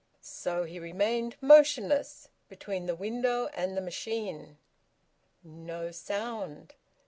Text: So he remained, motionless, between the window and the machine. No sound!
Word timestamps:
So 0.23 0.63
he 0.63 0.79
remained, 0.79 1.35
motionless, 1.41 2.27
between 2.49 2.87
the 2.87 2.95
window 2.95 3.51
and 3.53 3.77
the 3.77 3.81
machine. 3.81 4.57
No 5.43 5.91
sound! 5.91 6.73